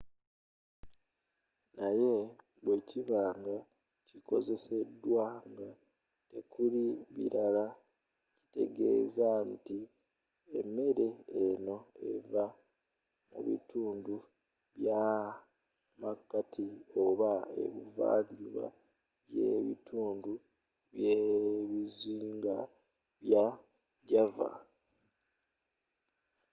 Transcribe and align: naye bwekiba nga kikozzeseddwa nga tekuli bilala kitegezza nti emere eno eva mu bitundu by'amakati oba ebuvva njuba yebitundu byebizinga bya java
naye 1.77 2.13
bwekiba 2.63 3.21
nga 3.39 3.55
kikozzeseddwa 4.07 5.25
nga 5.49 5.69
tekuli 6.29 6.83
bilala 7.15 7.65
kitegezza 8.51 9.29
nti 9.51 9.79
emere 10.59 11.07
eno 11.43 11.77
eva 12.11 12.45
mu 13.29 13.39
bitundu 13.47 14.15
by'amakati 14.77 16.67
oba 17.03 17.31
ebuvva 17.63 18.09
njuba 18.29 18.65
yebitundu 19.37 20.31
byebizinga 20.93 22.57
bya 23.23 23.45
java 24.09 24.49